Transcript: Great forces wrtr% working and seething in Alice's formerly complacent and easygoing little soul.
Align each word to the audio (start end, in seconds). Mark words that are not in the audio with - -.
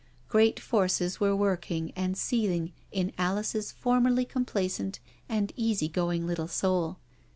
Great 0.29 0.59
forces 0.59 1.17
wrtr% 1.17 1.37
working 1.37 1.91
and 1.95 2.17
seething 2.17 2.73
in 2.91 3.13
Alice's 3.19 3.71
formerly 3.71 4.25
complacent 4.25 4.99
and 5.29 5.53
easygoing 5.55 6.25
little 6.25 6.47
soul. 6.47 6.97